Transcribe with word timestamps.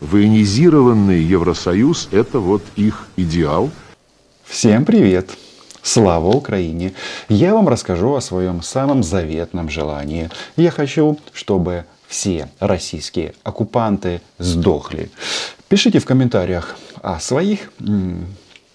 Военизированный 0.00 1.20
Евросоюз– 1.20 2.08
это 2.12 2.38
вот 2.38 2.62
их 2.76 3.08
идеал. 3.16 3.70
Всем 4.44 4.84
привет! 4.84 5.30
Слава 5.82 6.28
Украине! 6.28 6.94
Я 7.28 7.52
вам 7.52 7.68
расскажу 7.68 8.14
о 8.14 8.20
своем 8.20 8.62
самом 8.62 9.02
заветном 9.02 9.68
желании. 9.68 10.30
Я 10.56 10.70
хочу, 10.70 11.18
чтобы 11.32 11.84
все 12.06 12.48
российские 12.60 13.34
оккупанты 13.42 14.20
сдохли. 14.38 15.10
Пишите 15.68 15.98
в 15.98 16.04
комментариях 16.04 16.76
о 17.02 17.18
своих 17.18 17.72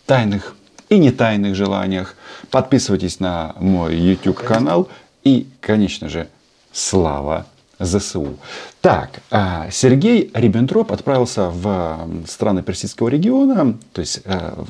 тайных 0.05 0.55
и 0.89 0.97
не 0.97 1.11
тайных 1.11 1.55
желаниях. 1.55 2.15
Подписывайтесь 2.51 3.21
на 3.21 3.55
мой 3.59 3.95
YouTube 3.95 4.43
канал. 4.43 4.89
И, 5.23 5.47
конечно 5.61 6.09
же, 6.09 6.27
слава 6.73 7.45
ЗСУ. 7.83 8.37
Так, 8.81 9.21
а, 9.31 9.69
Сергей 9.71 10.31
Риббентроп 10.33 10.91
отправился 10.91 11.49
в 11.49 12.07
страны 12.27 12.63
Персидского 12.63 13.09
региона, 13.09 13.77
то 13.93 14.01
есть 14.01 14.21
э, 14.25 14.63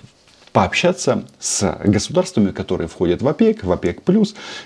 пообщаться 0.53 1.25
с 1.39 1.77
государствами, 1.83 2.51
которые 2.51 2.87
входят 2.87 3.21
в 3.21 3.27
ОПЕК, 3.27 3.63
в 3.63 3.71
ОПЕК+, 3.71 4.01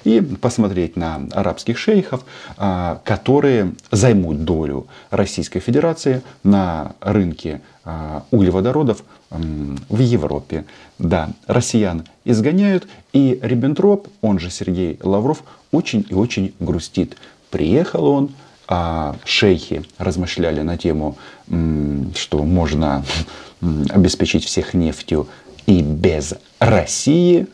и 0.03 0.22
посмотреть 0.22 0.98
на 0.98 1.27
арабских 1.31 1.77
шейхов, 1.77 2.25
а, 2.58 3.02
которые 3.05 3.73
займут 3.89 4.44
долю 4.44 4.88
Российской 5.09 5.61
Федерации 5.61 6.22
на 6.44 6.94
рынке 7.00 7.61
а, 7.86 8.25
углеводородов 8.31 9.03
в 9.30 10.00
Европе. 10.00 10.66
Да, 11.00 11.30
россиян 11.48 12.05
изгоняют, 12.25 12.88
и 13.14 13.39
Риббентроп, 13.41 14.08
он 14.22 14.39
же 14.39 14.50
Сергей 14.50 15.00
Лавров, 15.02 15.44
очень 15.72 16.05
и 16.09 16.14
очень 16.14 16.53
грустит. 16.59 17.17
Приехал 17.50 18.06
он, 18.06 18.32
а 18.68 19.16
шейхи 19.24 19.84
размышляли 19.98 20.62
на 20.62 20.78
тему, 20.78 21.18
что 22.16 22.44
можно 22.44 23.06
обеспечить 23.90 24.46
всех 24.46 24.73
нефтью 24.73 25.28
и 25.66 25.81
без 25.81 26.36
России, 26.59 27.48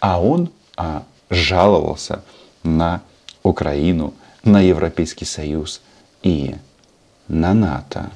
а 0.00 0.20
он 0.20 0.50
а, 0.76 1.04
жаловался 1.30 2.22
на 2.62 3.02
Украину, 3.42 4.14
на 4.42 4.60
Европейский 4.60 5.24
Союз 5.24 5.80
и 6.22 6.56
на 7.28 7.54
НАТО. 7.54 8.10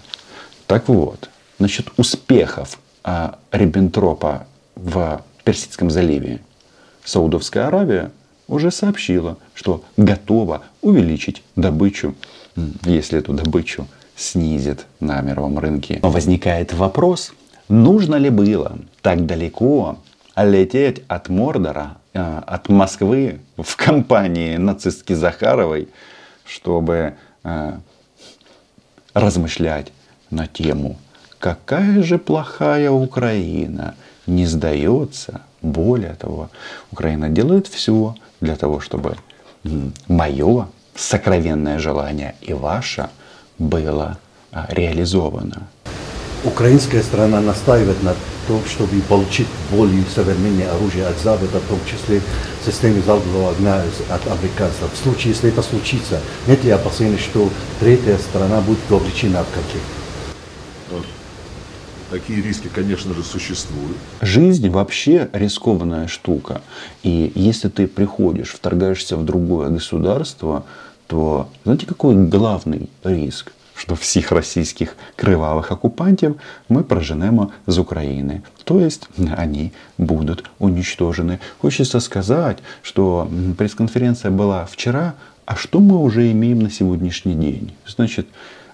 Так 0.67 0.89
вот, 0.89 1.31
насчет 1.59 1.87
успехов 1.97 2.79
а, 3.05 3.39
Риббентропа 3.53 4.47
в 4.75 5.23
Персидском 5.45 5.91
заливе. 5.91 6.41
Саудовская 7.05 7.69
Аравия 7.69 8.11
уже 8.49 8.71
сообщила, 8.71 9.37
что 9.55 9.85
готова 9.97 10.63
увеличить 10.83 11.43
добычу, 11.55 12.15
если 12.85 13.19
эту 13.19 13.35
добычу 13.35 13.87
снизит 14.17 14.87
на 14.99 15.21
мировом 15.21 15.59
рынке. 15.59 16.01
Но 16.03 16.11
возникает 16.11 16.73
вопрос, 16.73 17.33
нужно 17.69 18.17
ли 18.17 18.31
было 18.31 18.79
так 19.03 19.27
далеко 19.27 19.99
лететь 20.35 21.03
от 21.09 21.29
Мордора, 21.29 21.99
э, 22.15 22.43
от 22.47 22.69
Москвы 22.69 23.41
в 23.57 23.77
компании 23.77 24.57
нацистки 24.57 25.13
Захаровой, 25.13 25.89
чтобы 26.45 27.15
э, 27.45 27.73
размышлять 29.15 29.93
на 30.31 30.47
тему, 30.47 30.97
какая 31.39 32.03
же 32.03 32.19
плохая 32.19 32.91
Украина 32.91 33.95
не 34.29 34.47
сдается. 34.47 35.41
Более 35.62 36.15
того, 36.15 36.51
Украина 36.93 37.29
делает 37.29 37.67
все, 37.67 38.15
для 38.41 38.55
того, 38.55 38.79
чтобы 38.81 39.17
мое 40.07 40.69
сокровенное 40.95 41.79
желание 41.79 42.37
и 42.41 42.53
ваше 42.53 43.09
было 43.59 44.19
а, 44.53 44.67
реализовано. 44.70 45.67
Украинская 46.45 47.03
сторона 47.03 47.41
настаивает 47.41 48.01
на 48.05 48.15
том, 48.47 48.62
чтобы 48.65 49.01
получить 49.03 49.48
более 49.73 50.05
современное 50.15 50.73
оружие 50.73 51.07
от 51.07 51.19
Запада, 51.19 51.59
в 51.59 51.69
том 51.69 51.81
числе 51.85 52.23
системы 52.65 53.03
залпового 53.03 53.51
огня 53.51 53.83
от 54.08 54.27
американцев. 54.27 54.92
В 54.92 54.97
случае, 54.97 55.33
если 55.33 55.51
это 55.51 55.63
случится, 55.63 56.20
нет 56.47 56.63
ли 56.63 56.70
опасений, 56.70 57.19
что 57.19 57.51
третья 57.81 58.17
сторона 58.19 58.61
будет 58.61 58.79
вовлечена 58.89 59.42
в 59.42 59.52
конфликт? 59.52 61.17
Такие 62.11 62.41
риски, 62.42 62.69
конечно 62.74 63.13
же, 63.13 63.23
существуют. 63.23 63.96
Жизнь 64.23 64.70
вообще 64.70 65.29
рискованная 65.33 66.08
штука. 66.08 66.63
И 67.02 67.33
если 67.35 67.69
ты 67.69 67.86
приходишь, 67.86 68.48
вторгаешься 68.48 69.17
в 69.17 69.24
другое 69.24 69.69
государство, 69.69 70.64
то 71.07 71.48
знаете, 71.64 71.86
какой 71.86 72.14
главный 72.17 72.89
риск? 73.05 73.52
Что 73.74 73.95
всех 73.95 74.33
российских 74.33 74.96
кривавых 75.17 75.70
оккупантов 75.70 76.36
мы 76.69 76.83
проженемо 76.83 77.52
з 77.67 77.79
України. 77.79 78.42
То 78.64 78.80
есть 78.80 79.08
они 79.36 79.73
будут 79.98 80.45
уничтожены. 80.58 81.39
Хочется 81.61 82.01
сказать, 82.01 82.58
что 82.83 83.30
пресс-конференция 83.57 84.30
была 84.30 84.64
вчера, 84.64 85.14
а 85.46 85.55
что 85.57 85.79
мы 85.80 85.98
уже 85.98 86.33
имеем 86.33 86.61
на 86.61 86.70
сегодняшний 86.70 87.35
день? 87.35 87.73
Значит, 87.86 88.27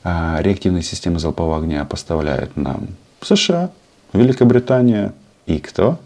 а, 0.05 0.39
реактивные 0.41 0.83
системы 0.83 1.19
залпового 1.19 1.59
огня 1.59 1.84
поставляют 1.84 2.56
нам 2.56 2.89
США, 3.25 3.71
Великобритания 4.12 5.12
и 5.47 5.59
кто? 5.59 5.99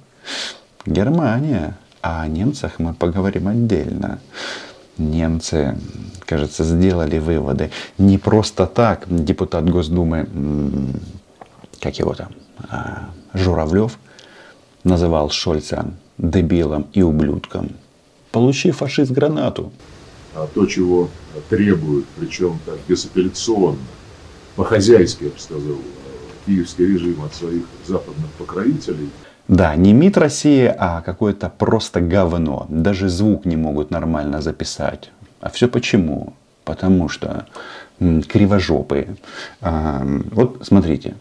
Германия. 0.86 1.76
А 2.00 2.22
о 2.22 2.28
немцах 2.28 2.78
мы 2.78 2.94
поговорим 2.94 3.48
отдельно. 3.48 4.20
Немцы, 4.96 5.76
кажется, 6.24 6.64
сделали 6.64 7.18
выводы. 7.18 7.70
Не 7.98 8.18
просто 8.18 8.66
так 8.66 9.04
депутат 9.08 9.68
Госдумы, 9.68 10.28
как 11.80 11.98
его 11.98 12.14
там, 12.14 12.28
а, 12.70 13.10
Журавлев, 13.34 13.98
называл 14.84 15.30
Шольца 15.30 15.92
дебилом 16.18 16.86
и 16.92 17.02
ублюдком. 17.02 17.70
Получи 18.32 18.70
фашист 18.70 19.10
гранату. 19.10 19.72
А 20.34 20.46
то, 20.46 20.66
чего 20.66 21.08
требуют, 21.48 22.06
причем 22.18 22.58
так 22.64 22.78
безапелляционно, 22.86 23.78
по-хозяйски, 24.56 25.24
я 25.24 25.30
бы 25.30 25.38
сказал, 25.38 25.78
киевский 26.48 26.86
режим 26.86 27.22
от 27.22 27.34
своих 27.34 27.64
западных 27.86 28.30
покровителей. 28.38 29.10
Да, 29.48 29.76
не 29.76 29.92
МИД 29.92 30.18
России, 30.18 30.74
а 30.78 31.02
какое-то 31.02 31.50
просто 31.50 32.00
говно. 32.00 32.66
Даже 32.68 33.08
звук 33.08 33.44
не 33.44 33.56
могут 33.56 33.90
нормально 33.90 34.40
записать. 34.40 35.10
А 35.40 35.50
все 35.50 35.68
почему? 35.68 36.32
Потому 36.64 37.08
что 37.08 37.46
м, 38.00 38.22
кривожопые. 38.22 39.16
А, 39.60 40.02
вот 40.32 40.58
смотрите, 40.62 41.14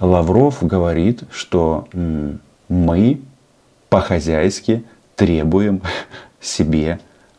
Лавров 0.00 0.58
говорит, 0.62 1.22
что 1.30 1.88
м, 1.92 2.40
мы 2.68 3.20
по-хозяйски 3.88 4.84
требуем 5.16 5.80
себе 6.40 6.98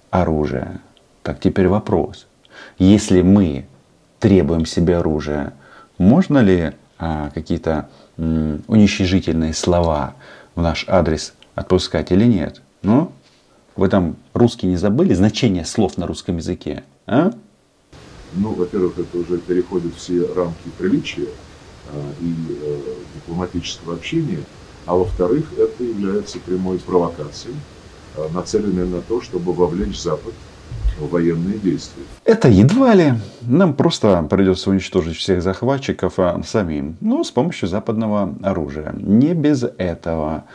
оружия. 0.09 0.79
Так 1.23 1.39
теперь 1.39 1.67
вопрос. 1.67 2.27
Если 2.79 3.21
мы 3.21 3.65
требуем 4.19 4.65
себе 4.65 4.97
оружия, 4.97 5.53
можно 5.97 6.39
ли 6.39 6.73
какие-то 6.97 7.89
уничижительные 8.17 9.53
слова 9.53 10.16
в 10.56 10.61
наш 10.61 10.85
адрес 10.88 11.33
отпускать 11.56 12.11
или 12.11 12.25
нет. 12.25 12.61
Ну, 12.81 13.11
вы 13.75 13.89
там 13.89 14.16
русский 14.33 14.67
не 14.67 14.78
забыли 14.78 15.13
значение 15.13 15.66
слов 15.66 15.97
на 15.97 16.07
русском 16.07 16.38
языке? 16.38 16.84
А? 17.07 17.31
Ну, 18.34 18.53
во-первых, 18.53 19.00
это 19.00 19.17
уже 19.17 19.38
переходит 19.38 19.95
все 19.95 20.31
рамки 20.34 20.69
приличия 20.78 21.28
а, 21.91 22.13
и 22.22 22.34
э, 22.61 22.79
дипломатического 23.16 23.95
общения. 23.95 24.39
А 24.85 24.95
во-вторых, 24.95 25.45
это 25.57 25.84
является 25.84 26.39
прямой 26.39 26.79
провокацией, 26.79 27.55
а, 28.16 28.29
нацеленной 28.34 28.88
на 28.88 29.01
то, 29.01 29.22
чтобы 29.22 29.53
вовлечь 29.53 30.01
Запад 30.01 30.34
военные 31.00 31.57
действия. 31.57 32.03
Это 32.23 32.47
едва 32.47 32.94
ли. 32.94 33.13
Нам 33.41 33.73
просто 33.73 34.22
придется 34.29 34.69
уничтожить 34.69 35.17
всех 35.17 35.41
захватчиков 35.41 36.13
а, 36.17 36.41
самим. 36.44 36.97
Ну, 37.01 37.23
с 37.23 37.31
помощью 37.31 37.67
западного 37.67 38.35
оружия. 38.41 38.93
Не 38.97 39.34
без 39.34 39.64
этого. 39.64 40.46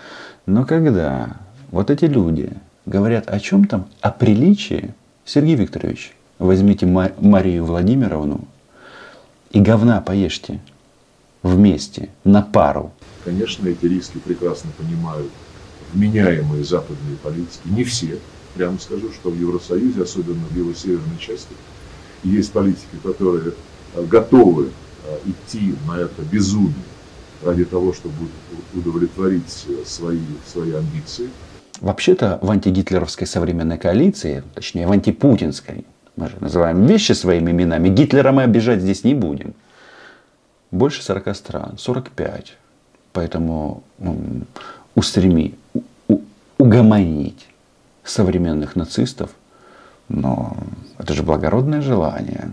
Но 0.46 0.64
когда 0.64 1.36
вот 1.70 1.90
эти 1.90 2.06
люди 2.06 2.50
говорят 2.86 3.28
о 3.28 3.38
чем 3.40 3.66
там, 3.66 3.86
о 4.00 4.10
приличии, 4.10 4.94
Сергей 5.24 5.54
Викторович, 5.54 6.14
возьмите 6.38 6.86
Марию 6.86 7.64
Владимировну 7.64 8.40
и 9.50 9.60
говна 9.60 10.00
поешьте 10.00 10.60
вместе, 11.42 12.10
на 12.24 12.42
пару. 12.42 12.92
Конечно, 13.24 13.68
эти 13.68 13.86
риски 13.86 14.18
прекрасно 14.18 14.70
понимают 14.76 15.30
вменяемые 15.92 16.64
западные 16.64 17.16
политики. 17.22 17.60
Не 17.64 17.84
все, 17.84 18.18
прямо 18.54 18.78
скажу, 18.78 19.12
что 19.12 19.30
в 19.30 19.38
Евросоюзе, 19.38 20.02
особенно 20.02 20.46
в 20.46 20.56
его 20.56 20.72
северной 20.72 21.18
части, 21.18 21.54
есть 22.22 22.52
политики, 22.52 22.96
которые 23.02 23.52
э, 23.94 24.04
готовы 24.04 24.70
э, 25.06 25.18
идти 25.26 25.74
на 25.86 25.98
это 25.98 26.22
безумие 26.30 26.74
ради 27.42 27.64
того, 27.64 27.92
чтобы 27.92 28.14
удовлетворить 28.74 29.64
э, 29.68 29.84
свои, 29.86 30.20
свои 30.46 30.72
амбиции. 30.72 31.30
Вообще-то 31.80 32.38
в 32.42 32.50
антигитлеровской 32.50 33.26
современной 33.26 33.78
коалиции, 33.78 34.44
точнее 34.54 34.86
в 34.86 34.92
антипутинской, 34.92 35.86
мы 36.16 36.28
же 36.28 36.36
называем 36.40 36.84
вещи 36.86 37.12
своими 37.12 37.52
именами, 37.52 37.88
Гитлера 37.88 38.32
мы 38.32 38.42
обижать 38.42 38.82
здесь 38.82 39.04
не 39.04 39.14
будем. 39.14 39.54
больше 40.70 41.02
40 41.02 41.34
стран, 41.36 41.78
45. 41.78 42.56
Поэтому 43.12 43.82
устреми, 44.94 45.54
у, 46.08 46.20
угомонить 46.58 47.48
современных 48.04 48.76
нацистов, 48.76 49.30
но 50.08 50.56
это 50.98 51.14
же 51.14 51.22
благородное 51.22 51.80
желание. 51.80 52.50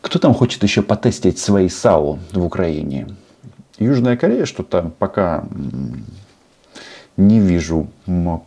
Кто 0.00 0.18
там 0.18 0.34
хочет 0.34 0.62
еще 0.62 0.82
потестить 0.82 1.38
свои 1.38 1.68
САУ 1.68 2.18
в 2.32 2.44
Украине? 2.44 3.08
Южная 3.78 4.16
Корея 4.16 4.44
что-то 4.44 4.92
пока 4.98 5.44
не 7.16 7.40
вижу 7.40 7.88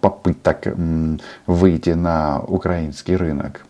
попыток 0.01 0.68
выйти 1.45 1.92
на 1.92 2.39
украинский 2.42 3.15
рынок 3.15 3.65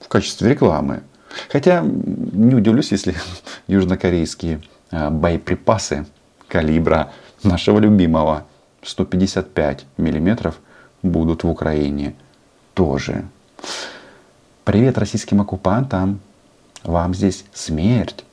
в 0.00 0.08
качестве 0.08 0.50
рекламы. 0.50 1.02
Хотя 1.50 1.80
не 1.82 2.54
удивлюсь, 2.54 2.92
если 2.92 3.14
южнокорейские 3.66 4.60
а, 4.90 5.10
боеприпасы 5.10 6.06
калибра 6.48 7.12
нашего 7.42 7.78
любимого 7.78 8.44
155 8.82 9.86
миллиметров 9.96 10.60
будут 11.02 11.42
в 11.44 11.48
Украине 11.48 12.14
тоже. 12.74 13.28
Привет 14.64 14.98
российским 14.98 15.40
оккупантам. 15.40 16.20
Вам 16.84 17.14
здесь 17.14 17.44
смерть. 17.52 18.24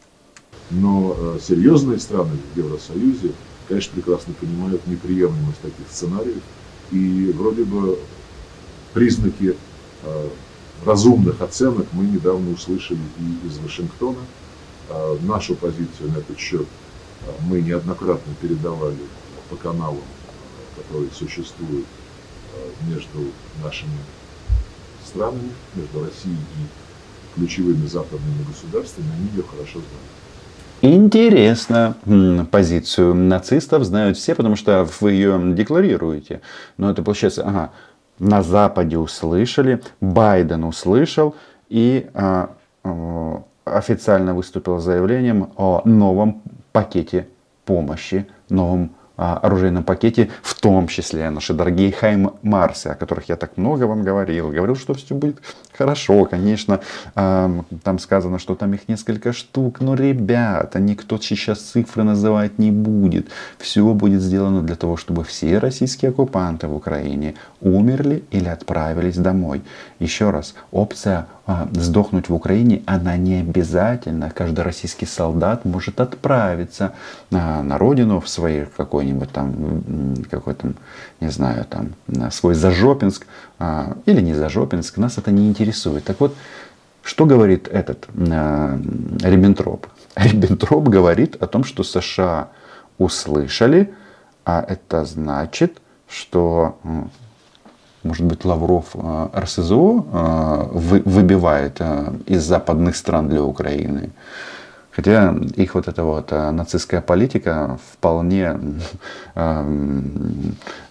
Но 0.69 1.15
э, 1.17 1.39
серьезные 1.41 1.99
страны 1.99 2.37
в 2.53 2.57
Евросоюзе, 2.57 3.31
конечно, 3.67 3.93
прекрасно 3.95 4.33
понимают 4.33 4.85
неприемлемость 4.85 5.61
таких 5.61 5.87
сценариев. 5.89 6.41
И 6.91 7.33
вроде 7.35 7.63
бы 7.63 7.97
признаки 8.93 9.55
э, 10.03 10.29
разумных 10.85 11.41
оценок 11.41 11.87
мы 11.91 12.05
недавно 12.05 12.51
услышали 12.51 12.99
и 13.19 13.47
из 13.47 13.57
Вашингтона. 13.57 14.19
Э, 14.89 15.17
нашу 15.23 15.55
позицию 15.55 16.11
на 16.13 16.17
этот 16.17 16.37
счет 16.37 16.67
мы 17.41 17.61
неоднократно 17.61 18.33
передавали 18.39 18.97
по 19.49 19.55
каналам, 19.55 19.97
которые 20.77 21.09
существуют 21.11 21.85
между 22.87 23.31
нашими 23.63 23.99
странами, 25.05 25.51
между 25.75 26.03
Россией 26.05 26.35
и 26.35 27.35
ключевыми 27.35 27.85
западными 27.87 28.43
государствами, 28.47 29.07
они 29.17 29.29
ее 29.29 29.43
хорошо 29.43 29.79
знают. 29.79 30.19
Интересно. 30.81 31.95
Позицию 32.51 33.13
нацистов 33.13 33.83
знают 33.83 34.17
все, 34.17 34.35
потому 34.35 34.55
что 34.55 34.87
вы 35.01 35.11
ее 35.13 35.53
декларируете. 35.53 36.41
Но 36.77 36.89
это 36.89 37.03
получается, 37.03 37.43
ага, 37.45 37.71
на 38.17 38.43
Западе 38.43 38.97
услышали, 38.97 39.81
Байден 39.99 40.63
услышал 40.63 41.35
и 41.69 42.09
а, 42.13 42.51
официально 43.65 44.33
выступил 44.33 44.79
с 44.79 44.83
заявлением 44.83 45.51
о 45.57 45.81
новом 45.85 46.41
пакете 46.71 47.27
помощи, 47.65 48.27
новом 48.49 48.91
оружейном 49.19 49.83
пакете, 49.83 50.29
в 50.41 50.59
том 50.59 50.87
числе 50.87 51.29
наши 51.29 51.53
дорогие 51.53 51.91
Хайм 51.91 52.31
Марсы, 52.41 52.87
о 52.87 52.95
которых 52.95 53.29
я 53.29 53.35
так 53.35 53.57
много 53.57 53.83
вам 53.83 54.03
говорил. 54.03 54.49
Говорил, 54.49 54.75
что 54.75 54.93
все 54.93 55.13
будет 55.13 55.41
хорошо, 55.77 56.25
конечно. 56.25 56.79
Там 57.15 57.99
сказано, 57.99 58.39
что 58.39 58.55
там 58.55 58.73
их 58.73 58.87
несколько 58.87 59.33
штук. 59.33 59.81
Но, 59.81 59.95
ребята, 59.95 60.79
никто 60.79 61.17
сейчас 61.17 61.59
цифры 61.59 62.03
называть 62.03 62.59
не 62.59 62.71
будет. 62.71 63.27
Все 63.57 63.93
будет 63.93 64.21
сделано 64.21 64.61
для 64.61 64.75
того, 64.75 64.95
чтобы 64.95 65.23
все 65.23 65.57
российские 65.57 66.11
оккупанты 66.11 66.67
в 66.67 66.75
Украине 66.75 67.35
умерли 67.61 68.23
или 68.31 68.47
отправились 68.47 69.17
домой. 69.17 69.61
Еще 69.99 70.29
раз, 70.29 70.55
опция 70.71 71.19
а, 71.19 71.25
сдохнуть 71.71 72.29
в 72.29 72.33
Украине, 72.33 72.83
она 72.85 73.17
не 73.17 73.39
обязательно. 73.39 74.29
Каждый 74.29 74.61
российский 74.61 75.05
солдат 75.05 75.65
может 75.65 75.99
отправиться 75.99 76.93
а, 77.31 77.63
на 77.63 77.77
родину 77.77 78.19
в 78.19 78.29
свой 78.29 78.67
какой-нибудь 78.77 79.31
там, 79.31 80.15
какой-то, 80.29 80.73
не 81.19 81.29
знаю, 81.31 81.65
там, 81.65 81.93
на 82.07 82.29
свой 82.31 82.53
Зажопинск 82.53 83.25
а, 83.57 83.97
или 84.05 84.21
не 84.21 84.33
Зажопинск. 84.33 84.97
Нас 84.97 85.17
это 85.17 85.31
не 85.31 85.47
интересует. 85.47 86.03
Так 86.03 86.19
вот, 86.19 86.35
что 87.03 87.25
говорит 87.25 87.67
этот 87.67 88.07
Риббентроп? 88.15 89.87
Риббентроп 90.15 90.87
говорит 90.87 91.41
о 91.41 91.47
том, 91.47 91.63
что 91.63 91.83
США 91.83 92.49
услышали, 92.97 93.93
а 94.45 94.63
это 94.67 95.05
значит, 95.05 95.81
что 96.07 96.77
может 98.03 98.25
быть, 98.25 98.45
Лавров 98.45 98.85
э, 98.93 99.27
РСЗО 99.35 100.05
э, 100.11 100.67
выбивает 101.05 101.77
э, 101.79 102.13
из 102.27 102.43
западных 102.43 102.95
стран 102.95 103.29
для 103.29 103.43
Украины. 103.43 104.11
Хотя 104.91 105.35
их 105.55 105.75
вот 105.75 105.87
эта 105.87 106.03
вот 106.03 106.31
нацистская 106.31 106.99
политика 106.99 107.77
вполне 107.93 108.59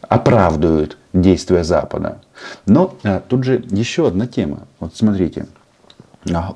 оправдывает 0.09 0.97
действия 1.13 1.63
Запада. 1.63 2.19
Но 2.65 2.95
тут 3.29 3.45
же 3.45 3.63
еще 3.69 4.07
одна 4.07 4.27
тема. 4.27 4.61
Вот 4.81 4.97
смотрите, 4.97 5.47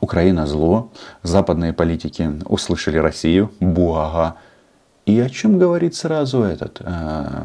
Украина 0.00 0.46
зло, 0.46 0.92
западные 1.22 1.74
политики 1.74 2.30
услышали 2.46 2.96
Россию, 2.96 3.50
буага, 3.60 4.36
и 5.04 5.18
о 5.18 5.28
чем 5.28 5.58
говорит 5.58 5.96
сразу 5.96 6.42
этот, 6.42 6.78
э, 6.80 7.44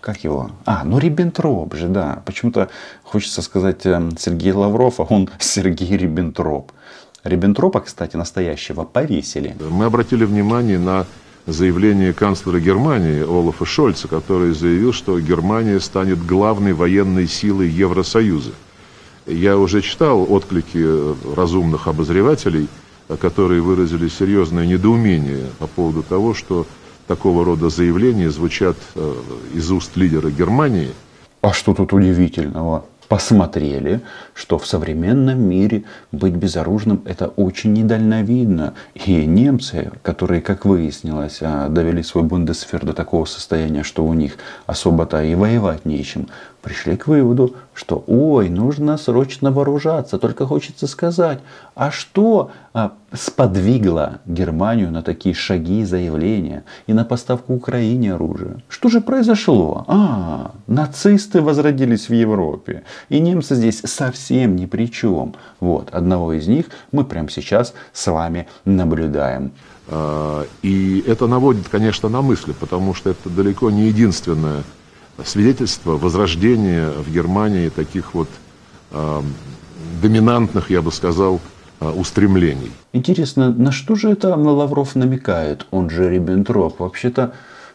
как 0.00 0.24
его? 0.24 0.50
А, 0.64 0.82
ну 0.84 0.98
Риббентроп 0.98 1.74
же, 1.74 1.88
да. 1.88 2.22
Почему-то 2.24 2.70
хочется 3.02 3.42
сказать 3.42 3.84
э, 3.84 4.10
Сергей 4.18 4.52
Лавров, 4.52 4.98
а 5.00 5.02
он 5.02 5.28
Сергей 5.38 5.96
Риббентроп. 5.96 6.72
Риббентропа, 7.22 7.80
кстати, 7.80 8.16
настоящего 8.16 8.84
повесили. 8.84 9.54
Мы 9.70 9.84
обратили 9.84 10.24
внимание 10.24 10.78
на 10.78 11.06
заявление 11.46 12.14
канцлера 12.14 12.60
Германии 12.60 13.22
Олафа 13.22 13.66
Шольца, 13.66 14.08
который 14.08 14.52
заявил, 14.54 14.92
что 14.94 15.20
Германия 15.20 15.80
станет 15.80 16.24
главной 16.24 16.72
военной 16.72 17.26
силой 17.26 17.68
Евросоюза. 17.68 18.52
Я 19.26 19.58
уже 19.58 19.82
читал 19.82 20.26
отклики 20.32 20.82
разумных 21.34 21.88
обозревателей, 21.88 22.68
которые 23.20 23.60
выразили 23.60 24.08
серьезное 24.08 24.66
недоумение 24.66 25.46
по 25.58 25.66
поводу 25.66 26.02
того, 26.02 26.32
что 26.32 26.66
такого 27.06 27.44
рода 27.44 27.68
заявления 27.68 28.30
звучат 28.30 28.76
э, 28.94 29.14
из 29.54 29.70
уст 29.70 29.96
лидера 29.96 30.30
Германии. 30.30 30.90
А 31.42 31.52
что 31.52 31.74
тут 31.74 31.92
удивительного? 31.92 32.84
посмотрели, 33.08 34.00
что 34.34 34.58
в 34.58 34.66
современном 34.66 35.40
мире 35.40 35.84
быть 36.12 36.34
безоружным 36.34 37.02
это 37.04 37.28
очень 37.28 37.72
недальновидно. 37.72 38.74
И 38.94 39.24
немцы, 39.26 39.92
которые, 40.02 40.40
как 40.40 40.64
выяснилось, 40.64 41.38
а, 41.40 41.68
довели 41.68 42.02
свой 42.02 42.24
бундесфер 42.24 42.84
до 42.84 42.92
такого 42.92 43.24
состояния, 43.24 43.82
что 43.82 44.04
у 44.04 44.12
них 44.14 44.36
особо-то 44.66 45.22
и 45.22 45.34
воевать 45.34 45.84
нечем, 45.84 46.28
пришли 46.66 46.96
к 46.96 47.06
выводу, 47.06 47.54
что 47.74 48.02
ой, 48.08 48.48
нужно 48.48 48.96
срочно 48.96 49.52
вооружаться. 49.52 50.18
Только 50.18 50.46
хочется 50.46 50.88
сказать, 50.88 51.38
а 51.76 51.92
что 51.92 52.50
а, 52.74 52.94
сподвигло 53.12 54.18
Германию 54.26 54.90
на 54.90 55.02
такие 55.02 55.32
шаги 55.32 55.82
и 55.82 55.84
заявления 55.84 56.64
и 56.88 56.92
на 56.92 57.04
поставку 57.04 57.54
Украине 57.54 58.14
оружия? 58.14 58.56
Что 58.68 58.88
же 58.88 59.00
произошло? 59.00 59.84
А, 59.86 60.56
нацисты 60.66 61.40
возродились 61.40 62.08
в 62.08 62.12
Европе. 62.14 62.82
И 63.10 63.20
немцы 63.20 63.54
здесь 63.54 63.82
совсем 63.84 64.56
ни 64.56 64.66
при 64.66 64.90
чем. 64.90 65.36
Вот, 65.60 65.90
одного 65.94 66.32
из 66.32 66.48
них 66.48 66.66
мы 66.90 67.04
прямо 67.04 67.30
сейчас 67.30 67.74
с 67.92 68.10
вами 68.10 68.48
наблюдаем. 68.64 69.52
А, 69.86 70.44
и 70.62 71.04
это 71.06 71.28
наводит, 71.28 71.68
конечно, 71.68 72.08
на 72.08 72.22
мысли, 72.22 72.52
потому 72.58 72.92
что 72.92 73.10
это 73.10 73.30
далеко 73.30 73.70
не 73.70 73.82
единственное 73.82 74.64
свидетельство 75.24 75.92
возрождения 75.92 76.90
в 76.90 77.10
Германии 77.12 77.68
таких 77.68 78.14
вот 78.14 78.28
э, 78.90 79.22
доминантных, 80.02 80.70
я 80.70 80.82
бы 80.82 80.92
сказал, 80.92 81.40
э, 81.80 81.88
устремлений. 81.88 82.70
Интересно, 82.92 83.50
на 83.52 83.72
что 83.72 83.94
же 83.94 84.10
это 84.10 84.34
Лавров 84.36 84.94
намекает, 84.94 85.66
он 85.70 85.90
же 85.90 86.10
Риббентроп? 86.10 86.80
Вообще-то, 86.80 87.32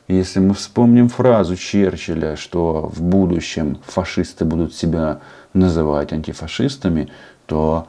если 0.08 0.40
мы 0.40 0.54
вспомним 0.54 1.10
фразу 1.10 1.56
Черчилля, 1.56 2.36
что 2.36 2.92
в 2.94 3.02
будущем 3.02 3.80
фашисты 3.86 4.46
будут 4.46 4.76
себя 4.76 5.20
называть 5.54 6.14
антифашистами, 6.14 7.10
то 7.46 7.88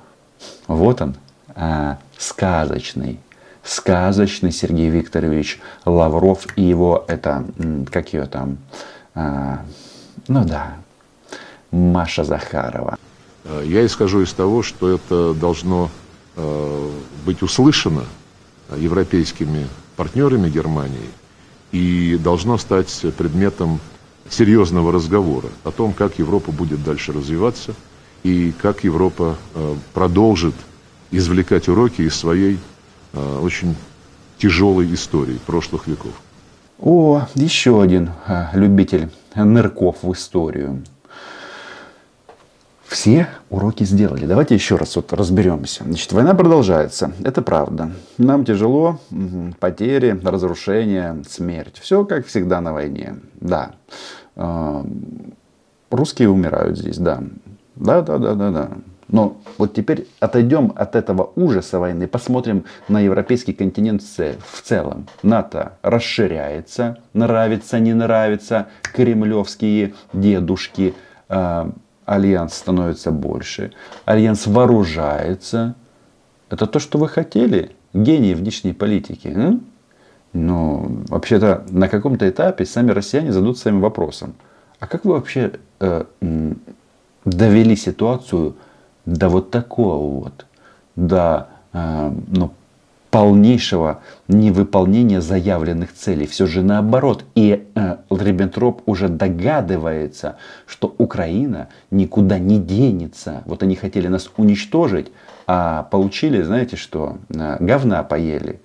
вот 0.67 1.03
он, 1.03 1.17
э, 1.55 1.97
сказочный 2.19 3.19
сказочный 3.65 4.53
Сергей 4.53 4.89
Викторович 4.89 5.61
Лавров 5.85 6.47
и 6.57 6.63
его 6.63 7.05
это, 7.07 7.45
как 7.91 8.13
ее 8.13 8.27
там, 8.27 8.59
а, 9.15 9.65
ну 10.29 10.45
да, 10.45 10.77
Маша 11.71 12.25
Захарова. 12.25 12.99
Я 13.65 13.85
исхожу 13.85 14.23
из 14.23 14.33
того, 14.33 14.63
что 14.63 14.89
это 14.89 15.35
должно 15.35 15.91
э, 16.37 16.91
быть 17.27 17.43
услышано 17.43 18.05
европейскими 18.77 19.67
партнерами 19.97 20.49
Германии 20.49 21.11
и 21.73 22.19
должно 22.23 22.57
стать 22.59 23.05
предметом 23.17 23.81
серьезного 24.31 24.93
разговора 24.93 25.49
о 25.65 25.71
том, 25.71 25.93
как 25.93 26.19
Европа 26.19 26.53
будет 26.53 26.83
дальше 26.85 27.13
развиваться 27.13 27.75
и 28.23 28.53
как 28.53 28.85
Европа 28.85 29.37
э, 29.55 29.75
продолжит 29.93 30.55
извлекать 31.11 31.69
уроки 31.69 32.03
из 32.03 32.15
своей 32.15 32.59
э, 33.13 33.39
очень 33.41 33.77
тяжелой 34.39 34.93
истории 34.95 35.39
прошлых 35.47 35.87
веков. 35.87 36.15
О, 36.83 37.29
еще 37.37 37.81
один 37.81 38.11
а, 38.27 38.51
любитель 38.55 39.09
нырков 39.37 40.03
в 40.03 40.13
историю. 40.13 40.83
Все 42.85 43.29
уроки 43.51 43.85
сделали. 43.85 44.27
Давайте 44.27 44.57
еще 44.57 44.75
раз 44.75 44.97
вот 44.97 45.13
разберемся. 45.13 45.85
Значит, 45.85 46.13
война 46.13 46.35
продолжается. 46.35 47.13
Это 47.23 47.41
правда. 47.41 47.93
Нам 48.19 48.45
тяжело. 48.45 48.99
Потери, 49.61 50.21
разрушения, 50.25 51.23
смерть. 51.29 51.79
Все 51.81 52.05
как 52.05 52.27
всегда 52.27 52.61
на 52.61 52.73
войне. 52.73 53.15
Да. 53.41 53.71
А, 54.35 54.85
русские 55.89 56.31
умирают 56.31 56.77
здесь, 56.77 56.99
да. 56.99 57.23
Да, 57.77 58.03
да, 58.03 58.19
да, 58.19 58.35
да, 58.35 58.51
да. 58.51 58.71
Но 59.09 59.37
вот 59.59 59.75
теперь 59.75 60.07
отойдем 60.21 60.73
от 60.77 60.97
этого 60.97 61.33
ужаса 61.37 61.79
войны, 61.79 62.07
посмотрим 62.07 62.65
на 62.89 63.01
европейский 63.01 63.53
континент 63.53 64.03
в 64.03 64.63
целом. 64.63 65.07
НАТО 65.23 65.73
расширяется, 65.83 66.99
нравится, 67.13 67.79
не 67.79 67.95
нравится, 67.95 68.69
кремлевские 68.83 69.95
дедушки, 70.13 70.95
э, 71.29 71.71
альянс 72.05 72.55
становится 72.55 73.11
больше, 73.11 73.73
альянс 74.05 74.47
вооружается. 74.47 75.75
Это 76.49 76.67
то, 76.67 76.79
что 76.79 76.99
вы 76.99 77.09
хотели? 77.09 77.73
Гении 77.93 78.35
внешней 78.35 78.73
политики. 78.73 79.29
М? 79.29 79.67
Но 80.33 80.87
вообще-то 81.09 81.65
на 81.71 81.89
каком-то 81.89 82.29
этапе 82.29 82.65
сами 82.65 82.91
россияне 82.91 83.33
зададут 83.33 83.59
своим 83.59 83.81
вопросом. 83.81 84.35
А 84.81 84.87
как 84.87 85.05
вы 85.05 85.13
вообще 85.13 85.53
э, 85.81 86.05
довели 87.25 87.77
ситуацию 87.77 88.57
до 89.07 89.29
вот 89.29 89.51
такого 89.51 90.21
вот, 90.21 90.47
до 90.97 91.49
э, 91.73 92.13
ну, 92.29 92.53
полнейшего 93.13 94.01
невыполнения 94.27 95.21
заявленных 95.21 95.93
целей. 95.93 96.27
Все 96.27 96.47
же 96.47 96.63
наоборот. 96.63 97.25
И 97.35 97.69
э, 97.75 97.97
Риббентроп 98.11 98.83
уже 98.87 99.09
догадывается, 99.09 100.37
что 100.67 100.95
Украина 100.97 101.69
никуда 101.91 102.39
не 102.39 102.59
денется. 102.59 103.43
Вот 103.45 103.63
они 103.63 103.77
хотели 103.77 104.09
нас 104.09 104.31
уничтожить, 104.39 105.13
а 105.47 105.83
получили, 105.85 106.41
знаете 106.41 106.77
что, 106.77 107.19
э, 107.29 107.59
говна 107.61 108.03
поели. 108.03 108.61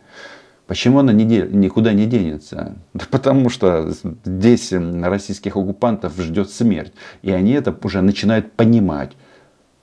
Почему 0.66 1.00
она 1.00 1.12
не 1.12 1.26
де, 1.26 1.48
никуда 1.50 1.92
не 1.92 2.06
денется? 2.06 2.76
Да 2.94 3.06
потому 3.10 3.50
что 3.50 3.94
здесь 4.24 4.72
российских 4.72 5.58
оккупантов 5.58 6.18
ждет 6.18 6.50
смерть. 6.52 6.94
И 7.22 7.32
они 7.32 7.52
это 7.52 7.76
уже 7.84 8.02
начинают 8.02 8.54
понимать. 8.54 9.12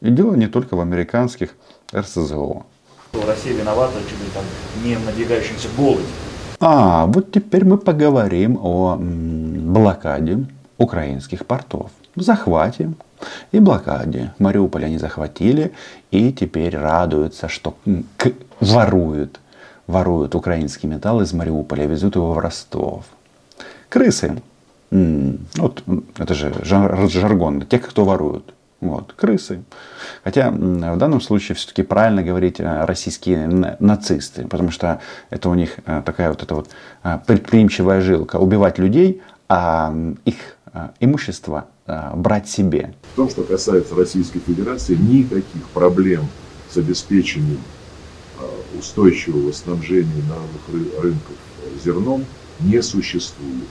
И 0.05 0.11
дело 0.11 0.35
не 0.35 0.49
только 0.49 0.77
в 0.77 0.81
американских 0.81 1.57
РСЗО. 1.97 2.65
Россия 3.27 3.55
виновата 3.55 3.95
чуть 4.01 4.35
там, 4.35 4.45
не 4.85 4.97
в 4.97 5.07
надвигающемся 5.07 5.69
голоде. 5.79 6.05
А, 6.61 7.07
вот 7.07 7.33
теперь 7.33 7.65
мы 7.65 7.79
поговорим 7.79 8.59
о 8.61 8.99
блокаде 8.99 10.45
украинских 10.77 11.47
портов. 11.47 11.91
Захвате 12.17 12.93
и 13.51 13.61
блокаде. 13.61 14.35
Мариуполь 14.39 14.85
они 14.85 14.99
захватили 14.99 15.73
и 16.11 16.33
теперь 16.33 16.77
радуются, 16.77 17.49
что 17.49 17.75
воруют, 18.61 19.41
воруют 19.87 20.35
украинский 20.35 20.87
металл 20.87 21.23
из 21.23 21.33
Мариуполя, 21.33 21.87
везут 21.87 22.17
его 22.17 22.35
в 22.35 22.39
Ростов. 22.39 23.07
Крысы. 23.89 24.43
Вот 24.91 25.83
это 26.19 26.35
же 26.35 26.53
жаргон. 26.63 27.63
Те, 27.63 27.79
кто 27.79 28.05
воруют. 28.05 28.54
Вот, 28.85 29.15
крысы. 29.15 29.65
Хотя 30.25 30.51
в 30.51 30.99
данном 30.99 31.23
случае 31.23 31.57
все-таки 31.57 31.83
правильно 31.83 32.23
говорить 32.23 32.61
э, 32.61 32.85
российские 32.85 33.47
нацисты, 33.81 34.47
потому 34.47 34.71
что 34.71 35.01
это 35.31 35.49
у 35.49 35.55
них 35.55 35.79
э, 35.87 36.03
такая 36.05 36.29
вот 36.29 36.43
эта 36.43 36.55
вот 36.55 36.69
э, 37.03 37.19
предприимчивая 37.27 38.03
жилка. 38.03 38.37
Убивать 38.37 38.79
людей, 38.79 39.23
а 39.49 39.95
их 40.27 40.37
имущество 41.01 41.67
брать 41.87 42.49
себе. 42.49 42.95
В 43.13 43.17
том, 43.17 43.31
что 43.31 43.43
касается 43.43 43.95
Российской 43.95 44.41
Федерации, 44.41 44.97
никаких 44.97 45.69
проблем 45.73 46.27
с 46.69 46.77
обеспечением 46.77 47.61
устойчивого 48.77 49.53
снабжения 49.53 50.23
народных 50.29 51.03
рынков 51.03 51.37
зерном 51.85 52.25
не 52.61 52.83
существует. 52.83 53.69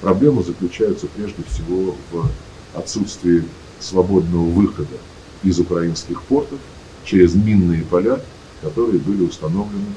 Проблема 0.00 0.42
заключается 0.42 1.06
прежде 1.06 1.44
всего 1.44 1.94
в 2.10 2.28
отсутствии 2.74 3.44
свободного 3.82 4.44
выхода 4.44 4.96
из 5.42 5.58
украинских 5.58 6.22
портов 6.22 6.58
через 7.04 7.34
минные 7.34 7.82
поля, 7.82 8.20
которые 8.62 8.98
были 8.98 9.22
установлены 9.22 9.94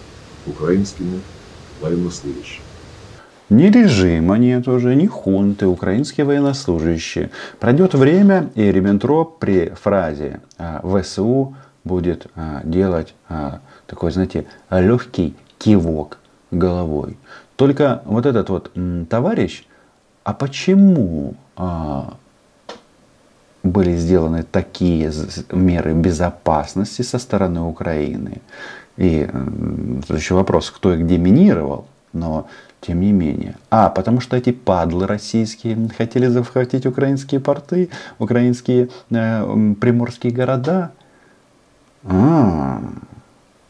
украинскими 0.48 1.22
военнослужащими. 1.82 2.63
Ни 3.50 3.65
режима 3.68 4.38
нет 4.38 4.68
уже, 4.68 4.96
ни 4.96 5.06
хунты, 5.06 5.68
украинские 5.68 6.25
военнослужащие. 6.25 7.30
Пройдет 7.60 7.94
время, 7.94 8.50
и 8.56 8.72
Риббентроп 8.72 9.38
при 9.38 9.70
фразе 9.80 10.42
а, 10.58 10.82
«ВСУ» 10.84 11.56
будет 11.84 12.25
а, 12.36 12.62
делать 12.63 13.13
а, 13.30 13.60
такой, 13.86 14.12
знаете, 14.12 14.48
легкий 14.72 15.36
кивок 15.60 16.18
головой. 16.50 17.18
Только 17.56 18.01
вот 18.06 18.25
этот 18.25 18.50
вот 18.50 18.72
товарищ, 19.10 19.63
а 20.24 20.34
почему 20.34 21.36
были 23.65 23.98
сделаны 23.98 24.43
такие 24.43 25.12
меры 25.51 25.93
безопасности 25.93 27.01
со 27.01 27.19
стороны 27.19 27.62
Украины. 27.62 28.41
И 28.98 29.27
еще 30.10 30.36
вопрос, 30.36 30.69
кто 30.69 30.93
их 30.93 31.05
деминировал, 31.05 31.88
но 32.13 32.48
тем 32.79 33.01
не 33.01 33.12
менее. 33.12 33.55
А, 33.72 33.89
потому 33.89 34.22
что 34.22 34.38
эти 34.38 34.51
падлы 34.51 35.07
российские 35.07 35.89
хотели 35.98 36.27
захватить 36.27 36.86
украинские 36.86 37.41
порты, 37.41 37.89
украинские 38.19 38.89
э, 39.10 39.74
приморские 39.81 40.31
города. 40.31 40.91
А, 42.03 42.81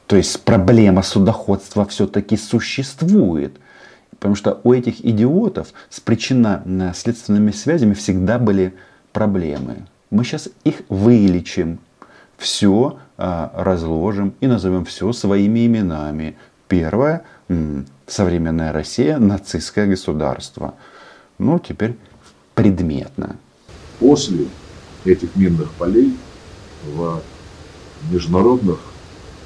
то 0.08 0.18
есть 0.18 0.44
проблема 0.44 1.02
судоходства 1.02 1.86
все-таки 1.86 2.36
существует. 2.36 3.58
Потому 4.12 4.36
что 4.36 4.60
у 4.64 4.74
этих 4.74 5.06
идиотов 5.06 5.70
с 5.90 6.00
причинно-следственными 6.00 7.52
связями 7.52 7.94
всегда 7.94 8.38
были 8.38 8.74
проблемы. 9.16 9.88
Мы 10.12 10.26
сейчас 10.26 10.50
их 10.66 10.82
вылечим, 10.90 11.80
все 12.38 13.00
а, 13.18 13.50
разложим 13.56 14.34
и 14.42 14.48
назовем 14.48 14.84
все 14.84 15.14
своими 15.14 15.66
именами. 15.66 16.36
Первое, 16.68 17.24
современная 18.08 18.74
Россия, 18.74 19.18
нацистское 19.18 19.88
государство. 19.88 20.74
Ну, 21.38 21.60
теперь 21.60 21.96
предметно. 22.56 23.38
После 24.00 24.48
этих 25.06 25.34
минных 25.38 25.72
полей 25.76 26.18
в 26.84 27.22
международных 28.12 28.80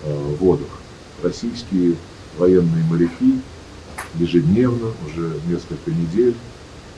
э, 0.03 0.35
водах 0.39 0.79
российские 1.21 1.95
военные 2.39 2.83
моряки 2.85 3.39
ежедневно, 4.15 4.93
уже 5.05 5.39
несколько 5.47 5.91
недель, 5.91 6.35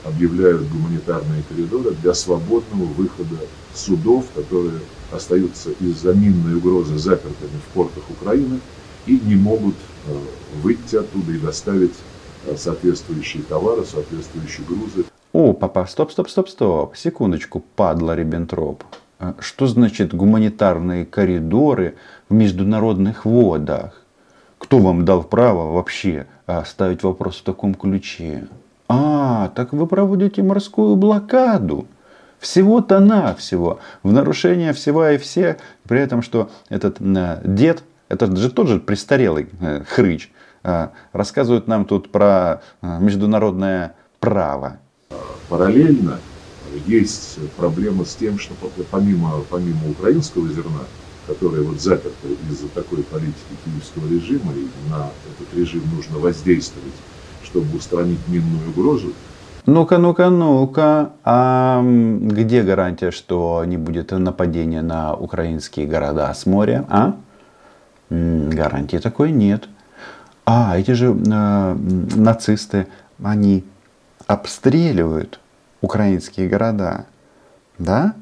объявляют 0.03 0.67
гуманитарные 0.69 1.43
коридоры 1.47 1.91
для 2.01 2.13
свободного 2.13 2.85
выхода 2.85 3.37
судов, 3.73 4.25
которые 4.35 4.79
остаются 5.11 5.71
из-за 5.79 6.13
минной 6.13 6.55
угрозы 6.55 6.97
запертыми 6.97 7.59
в 7.67 7.73
портах 7.73 8.03
Украины 8.09 8.59
и 9.05 9.19
не 9.19 9.35
могут 9.35 9.75
э, 10.07 10.17
выйти 10.61 10.95
оттуда 10.95 11.31
и 11.31 11.37
доставить 11.37 11.95
э, 12.45 12.55
соответствующие 12.57 13.43
товары, 13.43 13.85
соответствующие 13.85 14.65
грузы. 14.65 15.05
О, 15.33 15.53
папа, 15.53 15.85
стоп, 15.85 16.11
стоп, 16.11 16.29
стоп, 16.29 16.49
стоп, 16.49 16.95
секундочку, 16.95 17.63
падла 17.75 18.15
Риббентроп. 18.15 18.83
А 19.19 19.35
что 19.39 19.67
значит 19.67 20.13
гуманитарные 20.13 21.05
коридоры 21.05 21.95
в 22.27 22.33
международных 22.33 23.25
водах? 23.25 24.01
Кто 24.57 24.79
вам 24.79 25.05
дал 25.05 25.23
право 25.23 25.73
вообще 25.73 26.27
ставить 26.65 27.03
вопрос 27.03 27.37
в 27.37 27.43
таком 27.43 27.75
ключе? 27.75 28.47
А, 28.93 29.47
так 29.55 29.71
вы 29.71 29.87
проводите 29.87 30.43
морскую 30.43 30.97
блокаду. 30.97 31.87
Всего-то 32.39 32.99
навсего. 32.99 33.79
В 34.03 34.11
нарушение 34.11 34.73
всего 34.73 35.07
и 35.07 35.17
все. 35.17 35.57
При 35.87 35.99
этом, 35.99 36.21
что 36.21 36.49
этот 36.67 36.97
дед, 36.99 37.83
это 38.09 38.35
же 38.35 38.51
тот 38.51 38.67
же 38.67 38.79
престарелый 38.79 39.47
э, 39.61 39.83
хрыч, 39.87 40.31
э, 40.63 40.89
рассказывает 41.13 41.67
нам 41.67 41.85
тут 41.85 42.11
про 42.11 42.61
э, 42.81 42.99
международное 42.99 43.95
право. 44.19 44.79
Параллельно 45.47 46.19
есть 46.85 47.39
проблема 47.55 48.03
с 48.03 48.15
тем, 48.15 48.39
что 48.39 48.53
помимо, 48.89 49.41
помимо 49.49 49.89
украинского 49.89 50.49
зерна, 50.49 50.83
которое 51.27 51.61
вот 51.61 51.79
заперто 51.79 52.27
из-за 52.49 52.67
такой 52.69 53.03
политики 53.03 53.55
киевского 53.63 54.09
режима, 54.09 54.51
и 54.53 54.67
на 54.89 55.11
этот 55.31 55.53
режим 55.55 55.83
нужно 55.95 56.17
воздействовать 56.17 56.93
чтобы 57.51 57.77
устранить 57.77 58.19
минную 58.27 58.69
угрозу. 58.69 59.13
Ну-ка, 59.65 59.99
ну-ка, 59.99 60.29
ну-ка, 60.29 61.11
а 61.23 61.83
где 61.83 62.63
гарантия, 62.63 63.11
что 63.11 63.63
не 63.65 63.77
будет 63.77 64.11
нападения 64.11 64.81
на 64.81 65.13
украинские 65.13 65.85
города 65.85 66.33
с 66.33 66.47
моря, 66.47 66.85
а? 66.89 67.15
Гарантии 68.09 68.97
такой 68.97 69.31
нет. 69.31 69.69
А, 70.45 70.77
эти 70.77 70.91
же 70.91 71.13
э, 71.13 71.75
нацисты, 72.15 72.87
они 73.23 73.63
обстреливают 74.25 75.39
украинские 75.81 76.49
города, 76.49 77.05
да? 77.77 78.15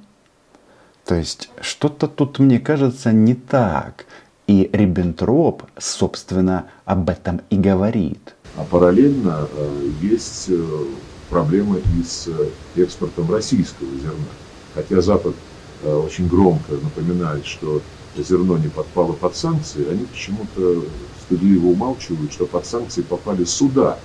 То 1.06 1.16
есть 1.16 1.50
что-то 1.62 2.08
тут, 2.08 2.40
мне 2.40 2.60
кажется, 2.60 3.12
не 3.12 3.34
так. 3.34 4.06
И 4.46 4.70
Риббентроп, 4.74 5.64
собственно, 5.78 6.66
об 6.86 7.10
этом 7.10 7.42
и 7.50 7.58
говорит. 7.58 8.36
А 8.60 8.66
параллельно 8.66 9.48
э, 9.54 9.90
есть 10.02 10.48
э, 10.50 10.86
проблемы 11.30 11.82
и 11.98 12.04
с 12.04 12.28
э, 12.28 12.50
экспортом 12.76 13.32
российского 13.32 13.90
зерна. 13.96 14.34
Хотя 14.76 15.02
Запад 15.02 15.34
очень 15.82 16.28
громко 16.28 16.74
напоминает, 16.74 17.46
что 17.46 17.82
зерно 18.18 18.58
не 18.58 18.68
подпало 18.68 19.14
под 19.14 19.34
санкции, 19.34 19.90
они 19.90 20.04
почему-то 20.04 20.84
стыдливо 21.22 21.68
умалчивают, 21.68 22.34
что 22.34 22.46
под 22.46 22.66
санкции 22.66 23.02
попали 23.02 23.46
суда, 23.46 23.98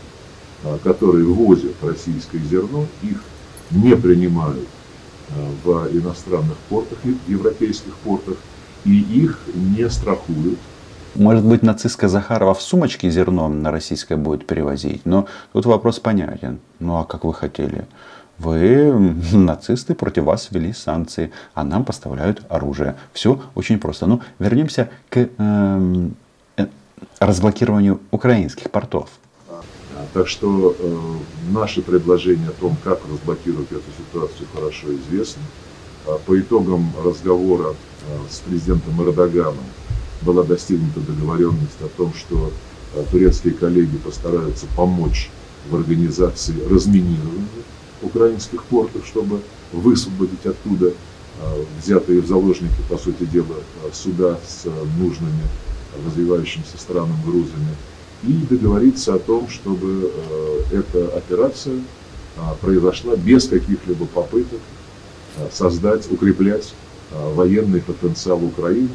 которые 0.84 1.24
ввозят 1.24 1.74
российское 1.82 2.38
зерно, 2.38 2.86
их 3.02 3.24
не 3.72 3.96
принимают 3.96 4.68
в 5.64 5.88
иностранных 5.92 6.56
портах, 6.68 6.98
европейских 7.26 7.96
портах, 8.04 8.36
и 8.84 8.96
их 8.96 9.40
не 9.52 9.90
страхуют. 9.90 10.60
Может 11.14 11.44
быть, 11.44 11.62
нацистская 11.62 12.10
Захарова 12.10 12.54
в 12.54 12.62
сумочке 12.62 13.08
зерно 13.08 13.48
на 13.48 13.70
российское 13.70 14.16
будет 14.16 14.46
перевозить. 14.46 15.06
Но 15.06 15.26
тут 15.52 15.64
вопрос 15.64 16.00
понятен. 16.00 16.58
Ну 16.80 16.96
а 16.96 17.04
как 17.04 17.24
вы 17.24 17.32
хотели? 17.32 17.86
Вы, 18.38 18.92
нацисты, 19.32 19.94
против 19.94 20.24
вас 20.24 20.48
ввели 20.50 20.72
санкции, 20.72 21.30
а 21.54 21.62
нам 21.62 21.84
поставляют 21.84 22.42
оружие. 22.48 22.96
Все 23.12 23.40
очень 23.54 23.78
просто. 23.78 24.06
Ну, 24.06 24.22
вернемся 24.40 24.90
к 25.08 25.28
эм, 25.38 26.16
э, 26.56 26.66
разблокированию 27.20 28.00
украинских 28.10 28.72
портов. 28.72 29.08
А, 29.48 29.62
Так 30.14 30.26
что 30.26 30.74
э, 30.76 30.98
наши 31.52 31.80
предложения 31.80 32.48
о 32.48 32.60
том, 32.60 32.76
как 32.82 32.98
разблокировать 33.08 33.70
эту 33.70 33.90
ситуацию, 33.96 34.48
хорошо 34.52 34.88
известны. 34.96 35.42
А 36.08 36.18
По 36.26 36.38
итогам 36.40 36.92
разговора 37.04 37.68
э, 37.68 37.74
с 38.28 38.40
президентом 38.40 39.00
Эрдоганом 39.00 39.64
была 40.24 40.42
достигнута 40.42 41.00
договоренность 41.00 41.80
о 41.80 41.88
том, 41.88 42.12
что 42.14 42.52
э, 42.94 43.04
турецкие 43.10 43.54
коллеги 43.54 43.96
постараются 43.98 44.66
помочь 44.76 45.30
в 45.68 45.76
организации 45.76 46.54
разминирования 46.68 47.48
украинских 48.02 48.64
портов, 48.64 49.06
чтобы 49.06 49.40
высвободить 49.72 50.44
оттуда 50.44 50.88
э, 50.88 51.64
взятые 51.82 52.20
в 52.20 52.26
заложники, 52.26 52.74
по 52.88 52.96
сути 52.96 53.24
дела, 53.24 53.56
э, 53.84 53.90
суда 53.92 54.38
с 54.46 54.66
нужными 54.98 55.42
развивающимися 56.06 56.76
странам 56.78 57.16
грузами, 57.24 57.76
и 58.24 58.32
договориться 58.32 59.14
о 59.14 59.18
том, 59.18 59.48
чтобы 59.50 60.10
эта 60.72 61.08
операция 61.14 61.78
произошла 62.62 63.16
без 63.16 63.46
каких-либо 63.46 64.06
попыток 64.06 64.60
создать, 65.52 66.10
укреплять 66.10 66.72
военный 67.12 67.82
потенциал 67.82 68.42
Украины 68.42 68.88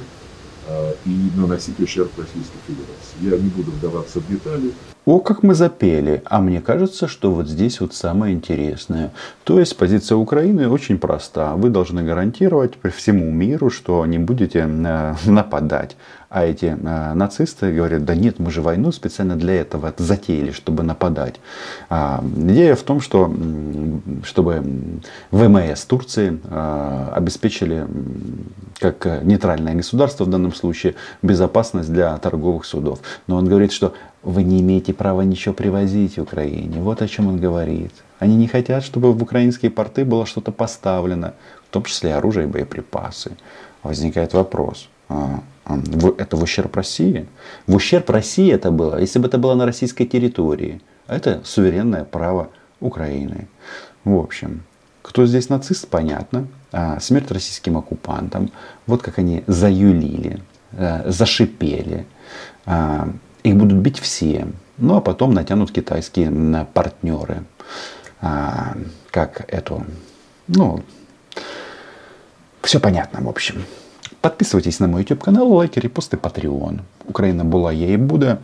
и 1.06 1.32
наносить 1.36 1.80
ущерб 1.80 2.12
Российской 2.18 2.60
Федерации. 2.68 3.20
Я 3.22 3.38
не 3.38 3.50
буду 3.50 3.72
вдаваться 3.72 4.20
в 4.20 4.28
детали. 4.28 4.72
О, 5.06 5.20
как 5.20 5.44
мы 5.44 5.56
запели. 5.56 6.22
А 6.26 6.40
мне 6.40 6.62
кажется, 6.62 7.08
что 7.08 7.32
вот 7.32 7.48
здесь 7.48 7.82
вот 7.82 7.96
самое 7.96 8.36
интересное. 8.36 9.12
То 9.44 9.60
есть 9.60 9.76
позиция 9.76 10.18
Украины 10.18 10.70
очень 10.70 11.00
проста. 11.00 11.56
Вы 11.56 11.70
должны 11.70 12.04
гарантировать 12.04 12.74
всему 12.96 13.32
миру, 13.32 13.70
что 13.70 14.06
не 14.06 14.20
будете 14.20 14.60
э, 14.60 15.16
нападать. 15.26 15.96
А 16.30 16.46
эти 16.46 16.66
э, 16.66 17.14
нацисты 17.16 17.74
говорят, 17.74 18.06
да 18.06 18.14
нет, 18.14 18.38
мы 18.38 18.52
же 18.52 18.62
войну 18.62 18.92
специально 18.92 19.36
для 19.36 19.56
этого 19.62 19.94
затеяли, 19.98 20.52
чтобы 20.52 20.84
нападать. 20.84 21.36
А, 21.90 22.24
идея 22.38 22.76
в 22.76 22.84
том, 22.84 23.02
что 23.02 23.34
чтобы 24.24 24.64
ВМС 25.32 25.86
Турции 25.86 26.40
э, 26.44 27.12
обеспечили, 27.16 27.88
как 28.80 29.24
нейтральное 29.24 29.74
государство 29.74 30.24
в 30.24 30.30
данном 30.30 30.54
случае, 30.54 30.94
безопасность 31.24 31.92
для 31.92 32.16
торговых 32.18 32.66
судов. 32.66 33.00
Но 33.26 33.36
он 33.36 33.46
говорит, 33.46 33.72
что 33.72 33.94
вы 34.22 34.44
не 34.44 34.62
имеете 34.62 34.94
права 34.94 35.22
ничего 35.22 35.56
привозить 35.56 36.20
Украине. 36.20 36.80
Вот 36.80 37.02
о 37.02 37.08
чем 37.08 37.28
он 37.28 37.40
говорит. 37.40 37.94
Они 38.20 38.36
не 38.36 38.48
хотят, 38.48 38.84
чтобы 38.84 39.14
в 39.14 39.24
украинские 39.24 39.72
порты 39.72 40.06
было 40.06 40.28
что-то 40.28 40.52
поставлено, 40.52 41.34
в 41.68 41.74
том 41.74 41.84
числе 41.86 42.14
оружие 42.14 42.46
и 42.46 42.50
боеприпасы. 42.50 43.32
Возникает 43.82 44.34
вопрос, 44.34 44.90
в- 44.90 44.99
это 45.10 46.38
в 46.38 46.44
ущерб 46.44 46.76
России? 46.76 47.28
В 47.68 47.76
ущерб 47.76 48.10
России 48.10 48.52
это 48.52 48.72
было, 48.72 49.00
если 49.00 49.20
бы 49.20 49.28
это 49.28 49.38
было 49.38 49.56
на 49.56 49.66
российской 49.66 50.06
территории. 50.06 50.82
А 51.08 51.16
это 51.16 51.42
суверенное 51.44 52.04
право 52.04 52.50
Украины. 52.80 53.48
В 54.04 54.16
общем, 54.16 54.64
кто 55.02 55.26
здесь 55.26 55.50
нацист, 55.50 55.88
понятно. 55.88 56.48
А, 56.72 57.00
смерть 57.00 57.32
российским 57.32 57.78
оккупантам. 57.78 58.52
Вот 58.86 59.02
как 59.02 59.18
они 59.20 59.44
заюлили, 59.48 60.40
э, 60.74 61.10
зашипели. 61.10 62.06
А, 62.66 63.10
их 63.44 63.56
будут 63.56 63.80
бить 63.80 64.00
все. 64.00 64.48
Ну 64.78 64.96
а 64.96 65.02
потом 65.02 65.34
натянут 65.34 65.72
китайские 65.72 66.32
партнеры. 66.74 67.44
А, 68.22 68.76
как 69.12 69.46
эту, 69.48 69.86
ну, 70.48 70.84
все 72.62 72.80
понятно, 72.80 73.22
в 73.22 73.30
общем. 73.30 73.66
Подписывайтесь 74.22 74.80
на 74.80 74.88
мой 74.88 75.02
YouTube 75.02 75.24
канал, 75.24 75.52
лайки, 75.54 75.80
репосты, 75.80 76.18
Patreon. 76.18 76.82
Украина 77.08 77.46
была, 77.46 77.72
я 77.72 77.88
и 77.88 77.98
буду. 77.98 78.38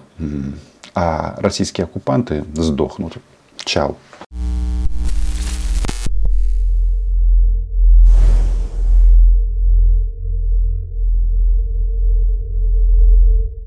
А 0.93 1.35
российские 1.39 1.85
оккупанты 1.85 2.45
сдохнут. 2.55 3.17
Чао. 3.57 3.97